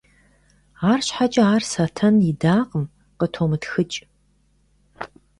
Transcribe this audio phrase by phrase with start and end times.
[0.91, 2.85] Арщхьэкӏэ ар Сатэн идакъым:-
[3.17, 3.99] Къытомытхыкӏ.